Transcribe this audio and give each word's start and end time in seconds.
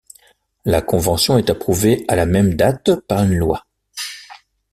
La 0.65 0.81
convention 0.81 1.37
est 1.37 1.51
approuvée 1.51 2.05
à 2.07 2.15
la 2.15 2.25
même 2.25 2.55
date 2.55 2.89
par 3.07 3.21
une 3.23 3.35
loi. 3.37 3.67